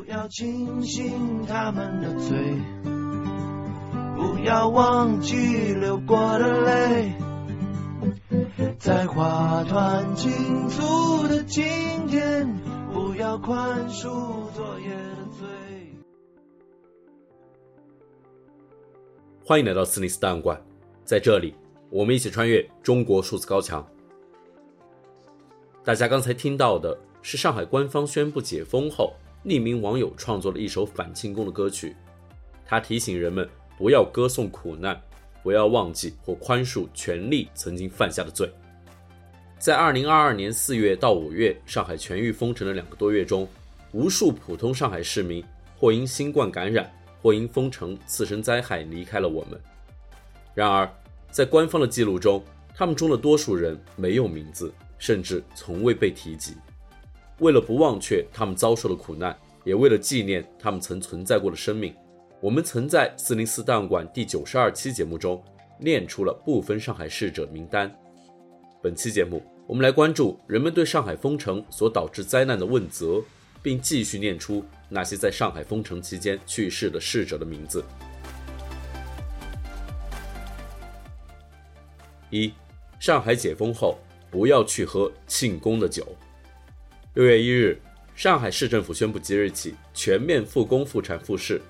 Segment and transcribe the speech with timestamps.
[0.00, 2.38] 不要轻信他们的嘴，
[4.16, 7.12] 不要忘记流过的泪，
[8.78, 10.32] 在花团锦
[10.70, 11.62] 簇的今
[12.08, 12.50] 天，
[12.90, 14.04] 不要宽恕
[14.54, 15.46] 昨夜的罪。
[19.44, 20.58] 欢迎来到斯尼斯档案馆，
[21.04, 21.54] 在这里，
[21.90, 23.86] 我们一起穿越中国数字高墙。
[25.84, 29.12] 大家刚才听到的是上海官方宣布解封后，
[29.44, 31.96] 匿名网友创作了一首反庆功的歌曲。
[32.64, 35.00] 他提醒人们不要歌颂苦难，
[35.42, 38.50] 不要忘记或宽恕权力曾经犯下的罪。
[39.58, 43.48] 在二零二二年四月到五月，上海全域封城的两个多月中，
[43.92, 45.44] 无数普通上海市民
[45.76, 46.90] 或因新冠感染，
[47.22, 49.60] 或因封城次生灾害离开了我们。
[50.54, 50.88] 然而，
[51.30, 52.42] 在官方的记录中，
[52.74, 54.72] 他们中的多数人没有名字。
[55.00, 56.52] 甚至从未被提及。
[57.40, 61.94] 为了不忘却他们遭受的苦难，也为了纪念他们曾存在过的生命，
[62.40, 65.42] 我们曾在四零四档案馆第九十二期节目中
[65.78, 67.90] 念出了部分上海逝者名单。
[68.82, 73.22] 本期节目，我们来关注人们对上海封城所导致灾难的问责，
[73.62, 77.82] 并继续念出那些在上海封城期间去世的逝者的名字。
[82.28, 82.52] 一，
[82.98, 83.98] 上海解封后。
[84.32, 86.06] 不要去喝庆功的酒。
[87.14, 87.76] 六月一日，
[88.14, 91.60] 上海市政府宣布即日起全面复工复产复市。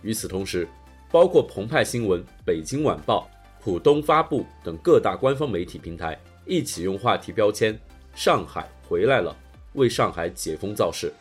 [0.00, 0.66] 与此同时，
[1.12, 3.28] 包括澎湃新闻、北京晚报、
[3.62, 7.78] 浦东发布等各大官方媒体平台一起用话题标签
[8.16, 9.36] “上海回来了”，
[9.74, 11.12] 为上海解封造势。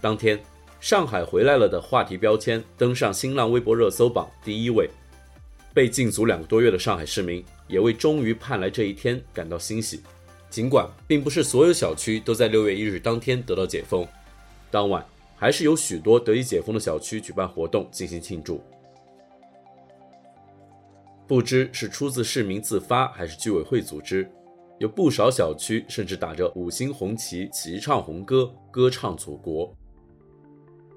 [0.00, 0.40] 当天
[0.80, 4.88] ，“上海回来了”的话题标签登上新浪微博热搜榜第一位。
[5.74, 10.00] 被禁足两个多月的上海市民也为终于盼来这一天感到欣喜。
[10.50, 14.06] 尽管并不是所有小区都在六月一日当天得到解封，
[14.70, 15.04] 当晚
[15.36, 18.60] 还是有许多得以解封的小区举办活动进行庆祝。
[21.26, 24.26] 不知是出自市民自发还是居委会组织，
[24.78, 29.70] 有不少小区甚至打着五星红旗齐唱红歌，歌唱祖国。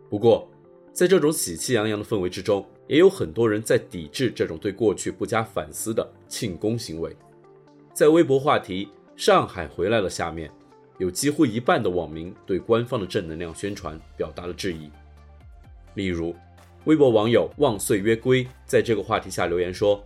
[0.10, 0.50] 不过，
[0.94, 7.14] 在这种喜气洋洋的氛围之中，也有很多人在抵制这种对过去不加反思的庆功行为。
[7.94, 10.10] 在微博话题，上海回来了。
[10.10, 10.50] 下面
[10.98, 14.92] 有几乎一半的网民对官方的正能量宣传表达了质疑。
[15.96, 16.36] 例如，
[16.86, 20.04] 微博网友望岁约归在这个话题下留言说：“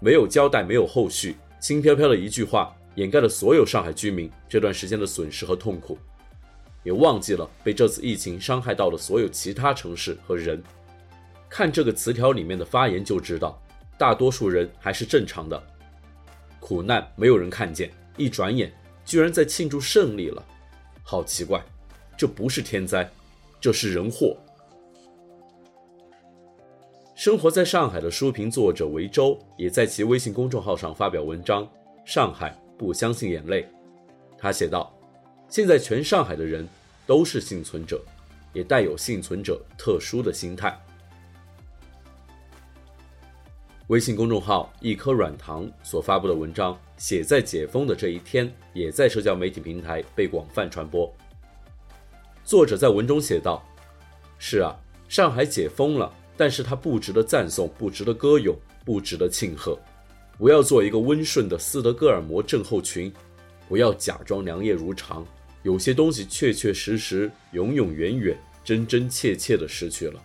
[0.00, 5.96] 没有交代，没有后续，轻飘飘的一句话掩盖了所有上海居民这段时间的损失和痛苦，
[6.82, 10.62] 也忘记了被这次疫情伤害到的所有其他城市和人。
[11.48, 13.62] 看这个词条里面的发言就知道，
[13.96, 15.62] 大多数人还是正常的，
[16.60, 18.70] 苦难没有人看见。”一转眼，
[19.04, 20.44] 居然在庆祝胜利了，
[21.02, 21.64] 好奇怪！
[22.16, 23.08] 这不是天灾，
[23.60, 24.36] 这是人祸。
[27.14, 31.64] 生活在上海的书评作者维州也在其微信公众号上发表文章
[32.04, 33.62] 《上海不相信眼泪》。
[34.36, 34.92] 他写道
[35.48, 36.68] ：“现在全上海的人
[37.06, 38.00] 都是幸存者，
[38.52, 40.76] 也带有幸存者特殊的心态。”
[43.88, 51.10] 微信公众号一颗软糖所发布的文章，写在解封的这一天，也在社交媒体平台被广泛传播。
[52.44, 53.66] 作者在文中写道
[54.38, 54.78] ：“是啊，
[55.08, 58.54] 上海解封了，但是它不值得赞颂，不值得歌咏，
[58.84, 59.78] 不值得庆贺。
[60.36, 63.10] 不要做一个温顺的斯德哥尔摩症候群，
[63.70, 65.26] 不要假装良业如常。
[65.62, 70.22] 有些东西确确实实、永永远远、真真切切的失去了。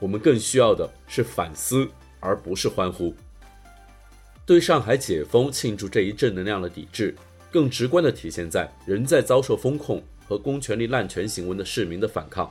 [0.00, 1.88] 我们更需要的是反思。”
[2.20, 3.12] 而不是欢呼。
[4.46, 7.14] 对上海解封庆祝这一正能量的抵制，
[7.50, 12.50] 更直观的体现在仍在遭受封控和公权力滥权行为的市民的反抗。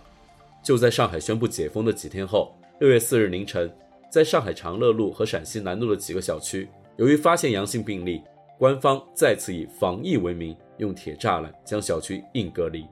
[0.63, 3.69] 就在上海宣布解封的几天后，六月四日凌晨，
[4.12, 8.22] 在上海长乐路和陕西南路的几个小区，由于发现阳性病例，
[8.57, 12.86] 官方再次以防疫为名，用铁栅栏将小区硬隔离。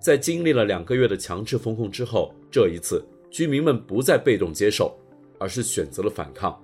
[0.00, 4.96] 在经历了两个月的强制封控之后，这一次居民们不再被动接受。
[5.44, 6.58] 而是选择了反抗。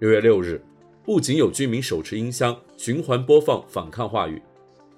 [0.00, 0.60] 六月六日，
[1.04, 4.42] 不仅有居民手持音箱循环播放反抗话语，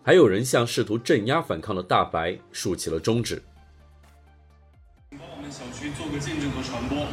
[0.03, 3.43] 还有人向试图镇压反抗的大白竖起了中指。
[5.11, 7.07] 请帮我们小区做个见证和传播。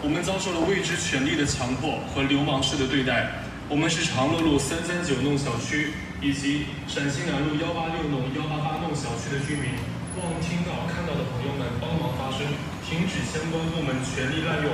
[0.00, 3.34] 我们遭受了未知权力的强迫和流氓式的对待。
[3.68, 5.90] 我们是长乐路三三九弄小区
[6.22, 9.74] 以及陕西南路幺八六弄、幺八八弄小区的居民。
[10.22, 12.46] 望听到、看到的朋友们帮忙发声，
[12.86, 14.70] 停止相关部门权力滥用。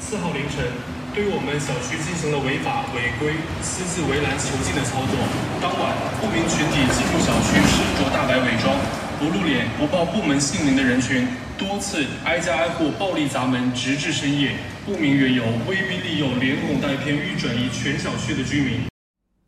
[0.00, 0.66] 四号凌晨，
[1.14, 5.14] 对我们小区进行了违法违规、私自围栏囚禁的操作。
[5.62, 8.74] 当晚，不明群体进入小区，身着大白伪装，
[9.22, 18.90] 不露脸、不报部门姓名的人群，多次挨家挨户暴力砸门，直至深夜，不明缘由，威逼利诱，连哄带骗，欲转移全小区的居民。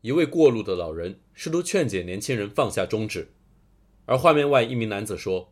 [0.02, 3.28] 一位过路的老人试图劝解年轻人放下中指，
[4.10, 5.48] 而画面外一名男子说：“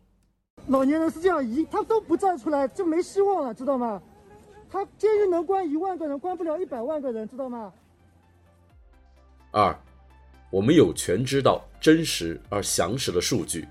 [0.67, 4.03] 老年人是这样，一他都不站出来就没希望了，知道吗？
[4.69, 7.71] 他监狱能关一万个人，关不了一百万个人，知道吗？”
[9.51, 9.73] 二，
[10.51, 13.65] 我们有权知道真实而详实的数据。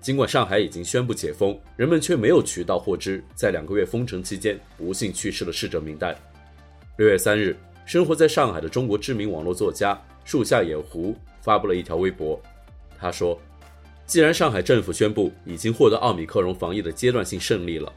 [0.00, 6.16] 尽管上海已经宣布解封，人们却没有渠道获知在两个月封城期间不幸去世的逝者名单。
[6.98, 7.56] 六月三日。
[7.84, 12.40] 生活在上海的中国知名网络作家树下野狐发布了一条微博，
[12.96, 13.36] 他说
[14.06, 17.90] ：“既然上海政府宣布已经获得奥密克戎防疫的阶段性胜利了，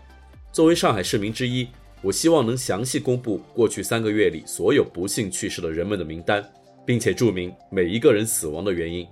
[0.52, 1.68] 作为上海市民之一，
[2.02, 6.44] 我希望能详细公布过去三个月里所有不幸去世的人们的名单，
[6.86, 9.06] 并且注明每一个人死亡的原因。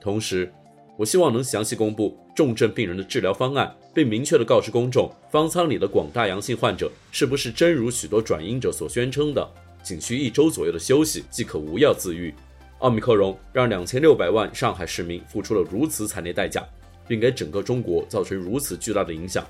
[0.00, 0.50] 同时，
[0.96, 9.46] 我希望能详细公布重症病人的治疗方案，并明确地告知公众，方舱里的广大阳性患者是不是真如许多转阴者所宣称的。”
[9.82, 12.34] 仅需一周左右的休息即可无药自愈。
[12.80, 16.62] 奥密克戎让两千六百万上海市民付出了如此惨烈代价，
[17.08, 19.46] 并给整个中国造成如此巨大的影响。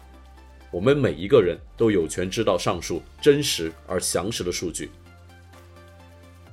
[0.70, 4.90] 我们每一个人都有权知道上述真实而详实的数据。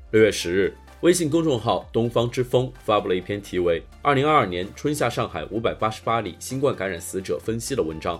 [0.09, 8.19] 六月十日，微信公众号“东方之风”发布了一篇题为《二零二二年春夏上海五百八十八例新冠感染死者分析》的文章。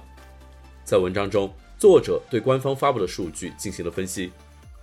[0.84, 4.32] 在文章中，作者对官方发布的数据进行了分析。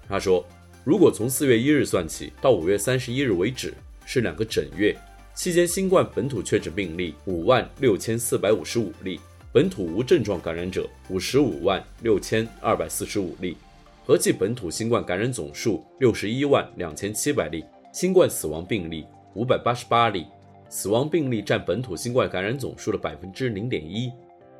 [0.09, 0.45] 他说。
[0.83, 3.75] 如果从四月一日算起到五月三十一日为止，
[4.07, 4.97] 是两个整月，
[5.35, 9.21] 期间新冠本土确诊病例五万六千四百五十五例，
[9.53, 13.59] 本土无症状感染者五十五万六千二百四十五例，
[14.07, 17.63] 合计本土新冠感染总数六十一万两千七百例，
[17.93, 19.05] 新冠死亡病例
[19.35, 20.25] 五百八十八例，
[20.71, 24.11] 死亡病例占本土新冠感染总数的百分之零点一，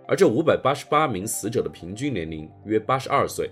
[0.07, 3.51] 而这五百八十八名死者的平均年龄约八十二岁。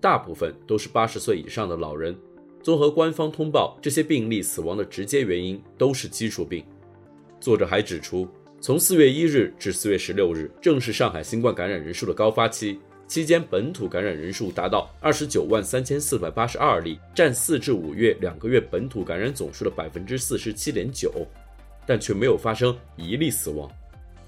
[0.00, 2.16] 大部分都是八十岁以上的老人。
[2.62, 6.64] 综合官方通报，这些病例死亡的直接原因都是基础病。
[7.40, 8.28] 作者还指出，
[8.60, 21.10] 从四月一日至四月十六日，正是上海新冠感染人数的高发期，期间本土感染人数达到二十九万三千四百八十二例，占四至五月两个月本土感染总数的百分之四十七点九，
[21.86, 23.70] 但却没有发生一例死亡。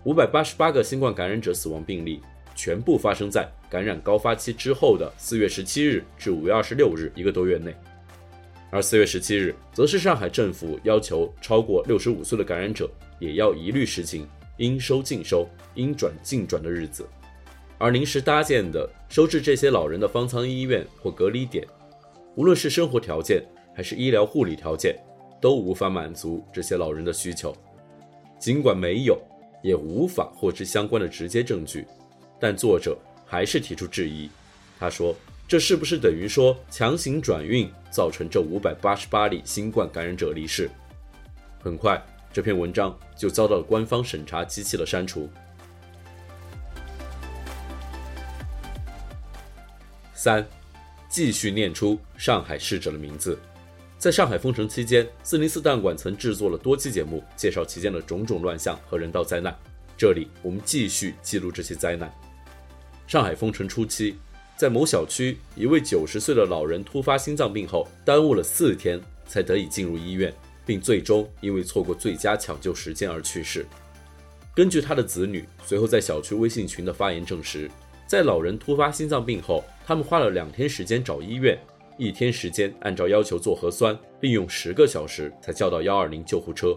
[0.04, 2.20] 五百八十八个新冠感染者死亡病例。
[2.62, 7.74] 全部发生在感染高发期之后的四月十七日至五月二十六日一个多月内，
[8.70, 12.88] 而四月十七日则是上海政府要求超过六十五岁的感染者
[13.18, 14.24] 也要一律实行
[14.58, 15.44] 应收尽收、
[15.74, 17.04] 应转尽转的日子，
[17.78, 21.66] 而临时搭建的收治这些老人的方舱医院或隔离点，
[22.36, 23.42] 无论是生活条件
[23.74, 24.96] 还是医疗护理条件，
[25.40, 27.52] 都无法满足这些老人的需求。
[28.38, 29.20] 尽管没有，
[29.64, 31.84] 也无法获知相关的直接证据。
[32.42, 34.28] 但作者还是提出质疑，
[34.76, 35.14] 他说
[35.46, 40.68] ：“这是不是等于说强行转运造成这五百八十八例新冠感染者离世？”
[41.62, 45.30] 很快，这篇文章就遭到了官方审查机器的删除。
[50.12, 50.44] 三，
[51.08, 53.38] 继续念出上海逝者的名字。
[53.98, 59.56] 在上海封城期间，四零四档案馆曾制作了多期节目，介绍期间的种种乱象和人道灾难。
[59.96, 62.12] 这里我们继续记录这些灾难。
[63.12, 64.16] 上海封城初期，
[64.56, 70.32] 在某小区，一位九十岁的老人突发心脏病后，耽误了四天才得以进入医院，
[70.64, 73.66] 并最终因为错过最佳抢救时间而去世。
[74.54, 77.70] 根据他的子女随后在小区微信群的发言证实，
[78.06, 81.58] 在老人突发心脏病后，他们花了两天时间找医院，
[81.98, 86.74] 一天时间按照要求做核酸，并用十个小时才叫到幺二零救护车。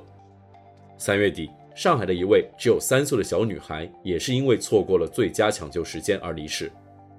[0.98, 1.50] 三月底。
[1.76, 6.72] 上海的一位只有三岁的小女孩，也是因为错过了最佳抢救时间而离世。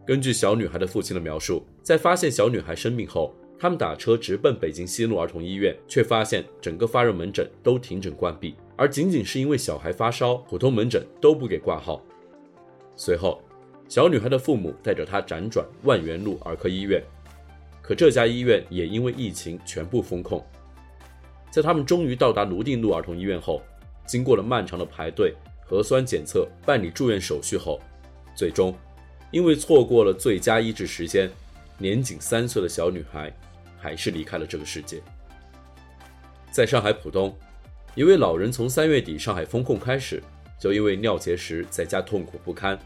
[0.06, 12.02] 根据小女孩的父亲的描述，在发现小女孩生病后，他们打车直奔北京西路儿童医院，却发现整个发热门诊都停诊关闭，而仅仅是因为小孩发烧，普通门诊都不给挂号。
[12.96, 13.42] 随后，
[13.88, 17.02] 小女孩的父母带着她辗转万源路儿科医院，
[17.82, 20.42] 可这家医院也因为疫情全部封控。
[21.50, 23.60] 在他们终于到达泸定路儿童医院后，
[24.06, 25.34] 经过了漫长的排队、
[25.64, 27.80] 核酸检测、办理住院手续后，
[28.34, 28.74] 最终
[29.32, 31.28] 因为错过了最佳医治时间，
[31.78, 33.32] 年仅三岁的小女孩
[33.76, 35.02] 还是离开了这个世界。
[36.50, 37.36] 在上海浦东，
[37.94, 40.22] 一位老人从三月底上海封控开始，
[40.58, 42.78] 就因为尿结石在家痛苦不堪，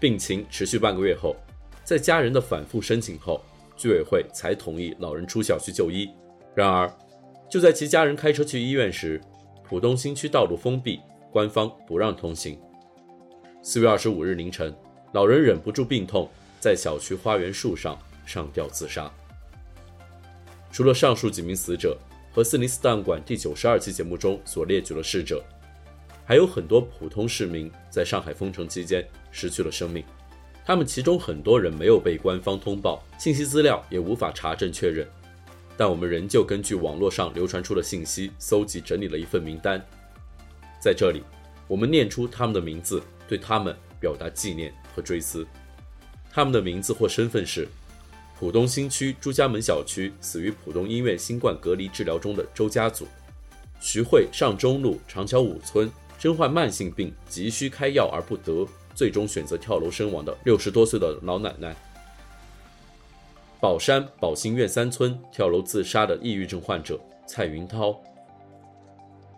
[0.00, 1.36] 病情持续半个月后，
[1.84, 3.44] 在家人的反复申请后，
[3.76, 6.10] 居委会才同意老人出小区就医。
[6.54, 6.90] 然而，
[7.48, 9.20] 就在其家人开车去医院时，
[9.70, 10.98] 浦东新区道路封闭，
[11.30, 12.58] 官方不让通行。
[13.62, 14.74] 四月二十五日凌晨，
[15.12, 17.96] 老人忍不住病痛，在小区花园树上
[18.26, 19.08] 上吊自杀。
[20.72, 21.96] 除了上述几名死者
[22.32, 25.40] 和四零四档案馆第九十二期节目中所列举的逝者，
[26.24, 30.02] 还有很多普通市民在上海封城期间失去了生命。
[30.64, 35.06] 他们其中很多人没有被官方通报，信息资料也无法查证确认。
[35.80, 39.82] 但我们仍旧根据网络上流传出的信息，搜集整理了一份名单。
[40.78, 41.22] 在这里，
[41.66, 45.46] 我们念出他们的名字，对他们表达纪念和追思。
[46.30, 47.66] 他们的名字或身份是：
[48.38, 53.06] 浦东新区朱家门小区死于浦东医院新冠隔离治疗中的周家祖；
[53.80, 61.74] 徐汇上中路长桥五村身患慢性病，急需开药而不得，最终选择跳楼身亡的六十多岁的老奶奶。
[63.60, 67.94] 宝山宝兴苑三村跳楼自杀的抑郁症患者蔡云涛，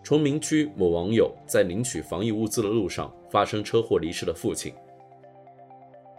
[0.04, 4.72] 崇明区某网友在领取防疫物资的路上发生车祸离世的父亲，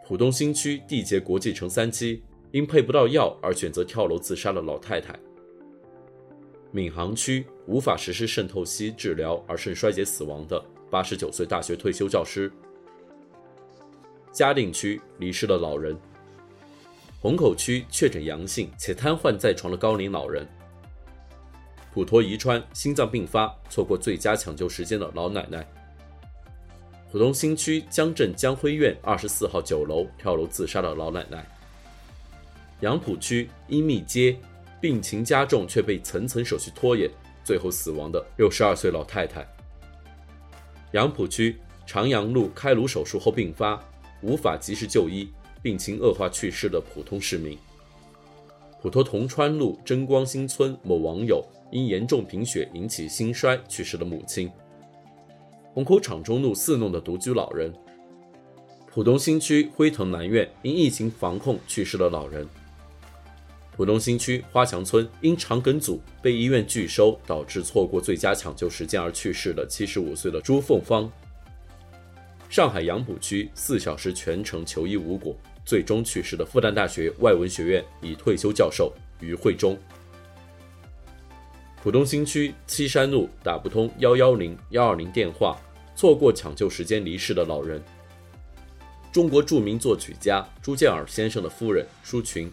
[0.05, 5.17] 浦东新区缔结国际城三期因配不到药而选择跳楼自杀的老太太，
[6.73, 12.51] 闵行区无法实施渗透析治疗而肾衰竭死亡的八十九岁大学退休教师，
[14.33, 15.97] 嘉定区离世的老人。
[17.23, 20.45] 虹口区确诊阳性且瘫痪在床的高龄老人，
[21.93, 25.65] 普陀宜川心脏病发错过最佳抢救时间的老奶奶，
[27.09, 31.47] 浦东新区江镇江辉苑二十四号九楼跳楼自杀的老奶奶，
[32.81, 34.37] 杨浦区英密街
[34.81, 37.09] 病情加重却被层层手续拖延，
[37.41, 39.47] 最后死亡的六十二岁老太太，
[40.91, 43.81] 杨浦区长阳路开颅手术后病发，
[44.21, 45.31] 无法及时就医。
[45.63, 47.57] 病情恶化去世的普通市民，
[48.81, 51.41] 普陀铜川路真光新村某网友
[51.71, 54.51] 因严重贫血引起心衰去世的母亲，
[55.73, 57.73] 虹口厂中路四弄的独居老人，
[58.91, 62.45] 浦东新区辉腾南苑因疫情防控去世的老人，
[63.73, 71.09] 浦东新区花墙村因肠梗阻被医院拒收导致错过最佳抢救时间而去世的七十五岁的朱凤芳，
[72.49, 75.33] 上海杨浦区四小时全程求医无果。
[75.65, 79.77] 最终去世的复旦大学外文学院已退休教授于慧中，
[81.81, 85.57] 浦东新区七山路打不通幺幺零幺二零电话，
[85.95, 87.81] 错过抢救时间离世的老人，
[89.11, 92.51] 中国著名作曲家朱建尔先生的夫人舒群，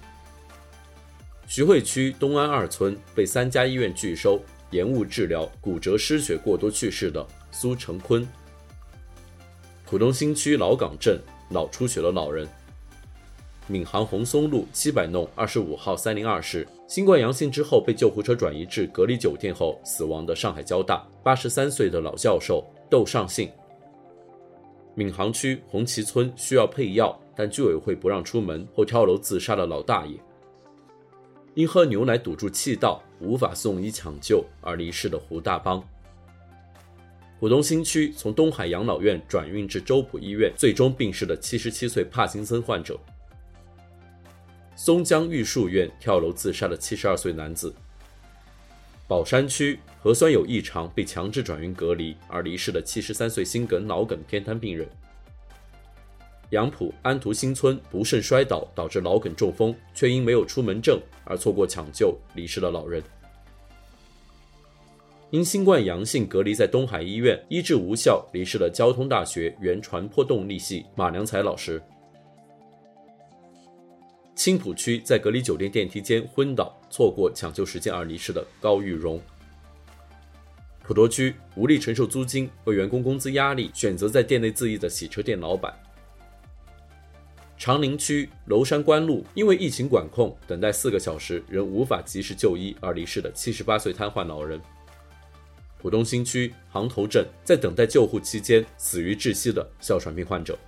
[1.49, 4.41] 徐汇区东安二村被三家医院拒收
[4.71, 8.27] 延误治疗骨折失血过多去世的苏成坤，
[9.85, 12.49] 浦东新区老港镇脑出血的老人。
[13.71, 23.49] 闵行红松路七百弄二十五号三零二室，新冠阳性之后被救护车转移至隔离酒店后死亡的上海交大八十三岁的老教授窦尚信。
[24.97, 30.19] 闵行区红旗村需要配药，但居委会不让出门后跳楼自杀的老大爷。
[31.55, 35.81] 因喝牛奶堵住气道，无法送医抢救而离世的胡大邦。
[37.39, 42.99] 浦东新区从东海养老院转运至周浦医院，最终病逝的七十七岁帕金森患者。
[44.83, 47.75] 松江玉树苑跳楼自杀的七十二岁男子，
[49.07, 52.17] 宝山区核酸有异常被强制转运隔离。
[52.29, 54.89] 而离世的七十三岁心梗脑梗偏瘫病人，
[56.49, 63.03] 杨浦安图新村不慎摔倒导致脑梗中风却因没有出门证而错过抢救离世的老人，
[65.29, 71.83] 因新冠阳性隔离在东海医院医治无效离世的交通大学原传播动力系马良才老师。
[74.41, 79.21] 青浦区在隔离酒店电梯间昏倒，错过抢救时间而离世的高玉荣；
[80.83, 85.71] 普陀区无力承受租金，和员工工资压力，选择在店内自缢的洗车店老板；
[87.59, 94.59] 长宁区娄山关路因为疫情管控，等待四个小时仍无法及时就医而离世的七十八岁瘫痪老人；
[95.79, 100.59] 浦东新区航头镇在等待救护期间死于窒息的哮喘病患者。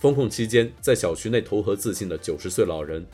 [0.00, 3.06] 封控期间，在小区内投河自尽的九十岁老人，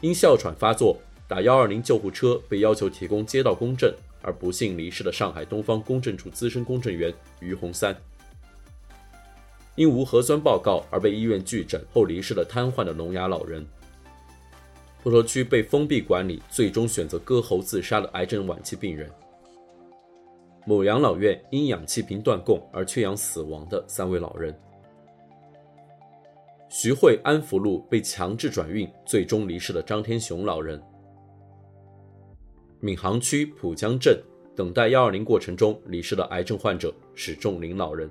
[0.00, 0.98] 因哮喘发作
[1.28, 7.96] 打幺二零救护车被要求提供街道公证而不幸离世的上海东方公证处资深公证员于洪三，
[9.76, 13.64] 因无核酸报告而被医院拒诊后离世的瘫痪的聋哑老人，
[15.04, 19.08] 普陀区被封闭管理最终选择割喉自杀的癌症晚期病人，
[20.66, 24.52] 某养老院因氧气瓶断供而缺氧死亡的三位老人。
[26.72, 30.78] 徐汇安福路被强制转运，最终离世的张天雄老人；
[32.78, 34.22] 闵行区浦江镇
[34.54, 38.08] 等待幺二零过程中离世的癌症患者史仲林老人。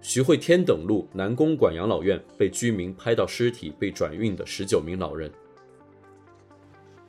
[0.00, 5.30] 徐汇天等路南公馆养老院被居民拍到尸体被转运的十九名老人。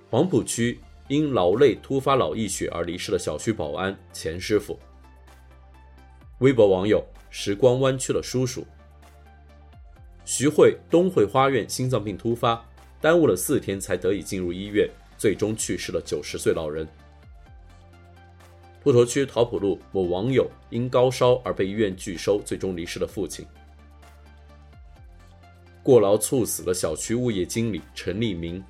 [0.09, 4.77] 黄埔区因劳累突发脑溢血而离世的小区保安钱师傅。
[6.39, 8.67] 微博网友时光弯曲了叔叔。
[10.25, 12.61] 徐汇东汇花苑心脏病突发，
[12.99, 16.87] 耽误了四天才得以进入医院，最终去世了九十岁老人。
[18.83, 23.45] 普陀区桃浦路某网友因高烧而被医院拒收，最终离世的父亲。
[25.83, 28.63] 过劳猝死了小区物业经理陈立明。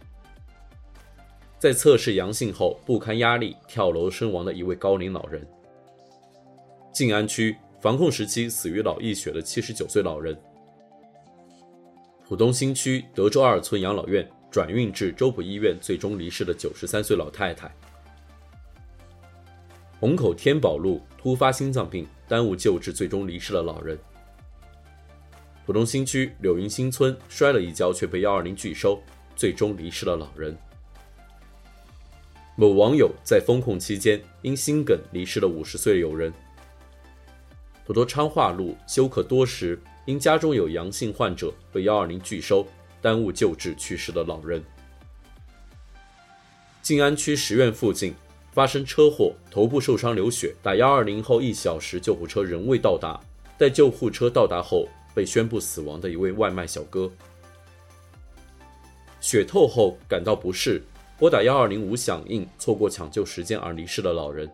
[1.58, 5.46] 在测试阳性后不堪压力跳楼身亡的一位高龄老人。
[6.94, 10.38] 静安区防控时期死于脑溢血的七十九岁老人。
[12.28, 17.72] 浦东新区德州二村养老院转运至周浦医院最终离世的九十三岁老太太。
[20.00, 23.96] 虹口天宝路突发心脏病耽误救治，最终离世的老人。
[25.68, 29.00] 浦东新区柳云新村摔了一跤却被幺二零拒收，
[29.36, 30.58] 最终离世的老人。
[32.56, 36.34] 某网友在封控期间因心梗离世的五十岁友人。
[37.86, 42.66] 普陀昌化路休克多时，因家中有阳性患者被幺二零拒收，
[43.02, 44.64] 耽误救治去世的老人。
[46.82, 48.14] 静安区十院附近。
[48.52, 53.20] 发生车祸，头部受伤流血，打幺二零后一小时，救护车仍未到达。
[53.58, 57.12] 待救护车到达后，被宣布死亡的一位外卖小哥。
[59.20, 60.82] 血透后感到不适，
[61.20, 64.50] 拨打幺二零无响应，错过抢救时间而离世的老人。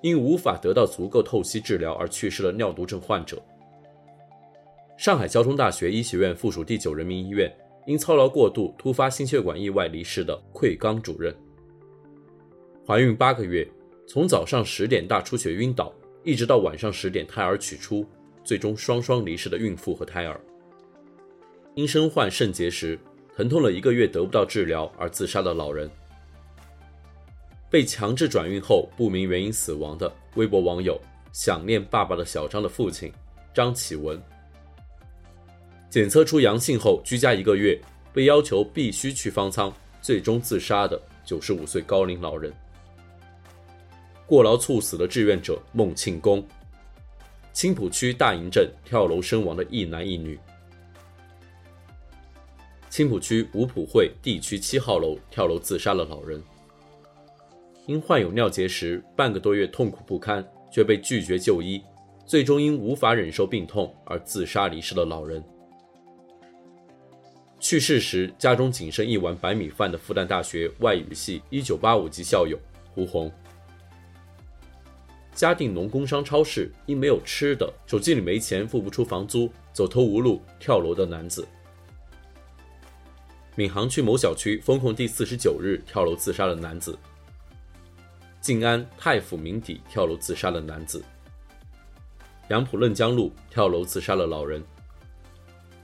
[0.00, 3.42] 因无法得到足够透析治疗而去世的尿毒症患者。
[5.00, 7.50] 上海交通大学医学院附属第九人民医院
[7.86, 11.34] 因操劳过度突发心血管意外离世的愧刚主任。
[12.86, 13.66] 怀孕八个月，
[14.06, 15.90] 从早上十点大出血晕倒，
[16.22, 18.06] 一直到晚上十点胎儿取出，
[18.44, 20.38] 最终双双离世的孕妇和胎儿。
[21.74, 22.98] 因身患肾结石，
[23.34, 25.90] 疼痛了一个月得不到治疗而自杀的老人。
[27.70, 31.00] 被强制转运后不明原因死亡的微博网友
[31.32, 33.10] 想念爸爸的小张的父亲
[33.54, 34.22] 张启文。
[35.90, 37.76] 检测出阳性后居家一个月，
[38.12, 42.52] 被要求必须去方舱，最终自杀的九十五岁高龄老人。
[44.24, 46.46] 过劳猝死的志愿者孟庆功，
[47.52, 50.38] 青浦区大营镇跳楼身亡的一男一女。
[52.88, 56.40] 青浦区五浦会地区七号楼跳楼自杀的老人，
[57.86, 61.82] 因患有尿结石，半个多月痛苦不堪，却被拒绝就医，
[62.24, 65.42] 最终因无法忍受病痛而自杀离世的老人。
[67.60, 72.58] 去世时家中仅剩一碗白米饭的复旦大学外语系一九八五级校友
[72.94, 73.30] 胡红。
[75.34, 81.44] 嘉定农工商超市因没有吃的，手机里没钱，付不出房租，走投无路跳楼的男子；
[83.56, 86.94] 闵行区某小区封控第四十九日跳楼自杀的男子；
[88.40, 91.00] 静安太府名邸跳楼自杀的男子；
[92.48, 94.62] 杨浦嫩江路跳楼自杀的老人；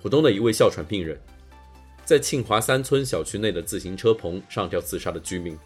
[0.01, 1.19] 浦东的一位哮喘病人，
[2.07, 5.57] 在庆华三村小区内的自行车棚上吊自杀的居民；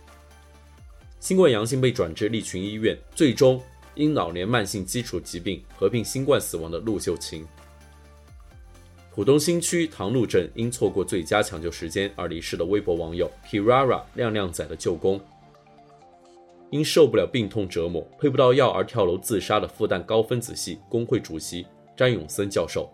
[1.21, 3.63] 新冠阳性被转至利群医院，最终。
[3.97, 7.45] 因老年慢性基础疾病合并新冠死亡的陆秀琴，
[9.13, 15.21] 浦东新区塘路镇因错过最佳抢救时间而离世的微博网友 Kirara 亮亮仔的舅公，
[16.71, 22.89] 因受不了病痛折磨配不到药而跳楼自杀的复旦高分子系工会主席詹永森教授，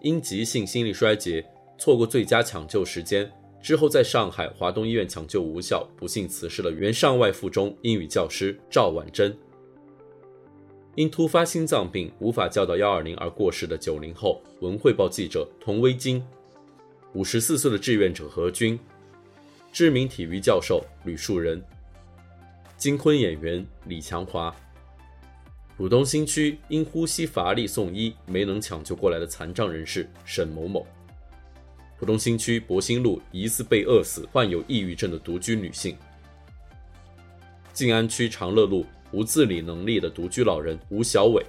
[0.00, 1.44] 因急性心力衰竭
[1.80, 9.34] 错过最佳抢救时间之后在上海华东医院抢救无效不幸辞世的原上外附中英语教师赵婉珍。
[10.94, 16.22] 因突发心脏病无法叫到幺二零而过世的九零后文汇报记者童薇晶，
[17.14, 18.78] 五十四岁的志愿者何军，
[19.72, 21.62] 知名体育教授吕树人，
[22.76, 24.54] 金昆演员李强华，
[25.78, 30.86] 浦东新区因呼吸乏力送医没能抢救过来的残障人士沈某某，
[32.00, 35.94] 浦东新区博兴路疑似被饿死患有抑郁症的独居女性，
[37.74, 38.86] 静安区长乐路。
[39.12, 41.44] 无自理能力的独居老人吴小伟，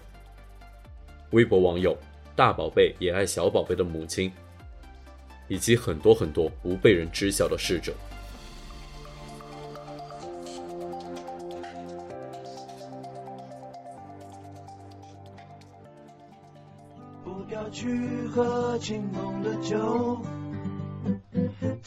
[1.30, 1.96] 微博网友
[2.36, 4.32] 大宝贝也爱小宝贝的母亲，
[5.48, 7.94] 以及很多很多不被人知晓的逝者。
[17.24, 20.20] 不要去喝清浓的酒，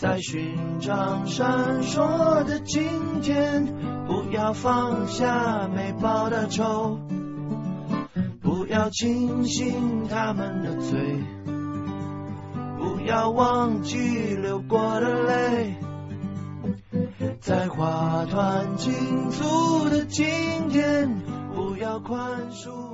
[0.05, 3.65] 在寻找闪烁的今天，
[4.07, 6.99] 不要放下没报的仇，
[8.43, 11.25] 不要轻信他们的嘴，
[12.77, 13.97] 不要忘记
[14.37, 15.75] 流过的泪，
[17.41, 18.93] 在花团锦
[19.31, 21.17] 簇的今天，
[21.55, 22.94] 不要宽恕。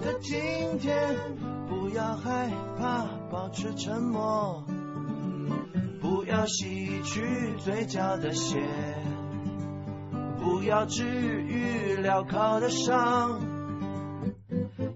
[0.00, 1.16] 的今天，
[1.68, 4.64] 不要害怕，保持沉默，
[6.00, 8.58] 不要洗去嘴角的血，
[10.38, 13.40] 不要治愈镣铐的伤，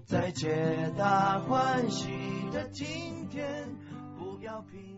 [0.05, 2.09] 在皆大欢喜
[2.51, 3.69] 的今天，
[4.17, 4.90] 不要平。